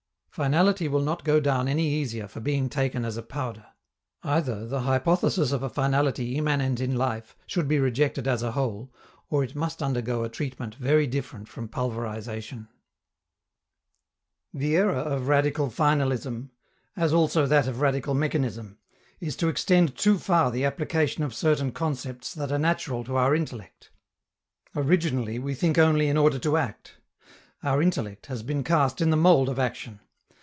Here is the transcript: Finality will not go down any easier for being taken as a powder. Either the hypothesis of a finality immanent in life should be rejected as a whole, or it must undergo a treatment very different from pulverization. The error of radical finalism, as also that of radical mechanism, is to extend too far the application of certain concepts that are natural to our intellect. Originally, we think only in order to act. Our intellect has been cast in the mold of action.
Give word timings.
Finality 0.31 0.87
will 0.87 1.01
not 1.01 1.25
go 1.25 1.41
down 1.41 1.67
any 1.67 1.85
easier 1.85 2.25
for 2.25 2.39
being 2.39 2.69
taken 2.69 3.03
as 3.03 3.17
a 3.17 3.21
powder. 3.21 3.65
Either 4.23 4.65
the 4.65 4.79
hypothesis 4.83 5.51
of 5.51 5.61
a 5.61 5.67
finality 5.69 6.37
immanent 6.37 6.79
in 6.79 6.95
life 6.95 7.35
should 7.45 7.67
be 7.67 7.77
rejected 7.79 8.25
as 8.29 8.41
a 8.41 8.53
whole, 8.53 8.93
or 9.29 9.43
it 9.43 9.55
must 9.55 9.83
undergo 9.83 10.23
a 10.23 10.29
treatment 10.29 10.73
very 10.75 11.05
different 11.05 11.49
from 11.49 11.67
pulverization. 11.67 12.69
The 14.53 14.77
error 14.77 15.01
of 15.01 15.27
radical 15.27 15.67
finalism, 15.67 16.51
as 16.95 17.11
also 17.11 17.45
that 17.47 17.67
of 17.67 17.81
radical 17.81 18.13
mechanism, 18.13 18.77
is 19.19 19.35
to 19.35 19.49
extend 19.49 19.97
too 19.97 20.17
far 20.17 20.49
the 20.49 20.63
application 20.63 21.25
of 21.25 21.35
certain 21.35 21.73
concepts 21.73 22.33
that 22.35 22.53
are 22.53 22.57
natural 22.57 23.03
to 23.03 23.17
our 23.17 23.35
intellect. 23.35 23.91
Originally, 24.77 25.39
we 25.39 25.55
think 25.55 25.77
only 25.77 26.07
in 26.07 26.15
order 26.15 26.39
to 26.39 26.55
act. 26.55 26.99
Our 27.63 27.81
intellect 27.81 28.27
has 28.27 28.43
been 28.43 28.63
cast 28.63 29.01
in 29.01 29.09
the 29.09 29.17
mold 29.17 29.49
of 29.49 29.59
action. 29.59 29.99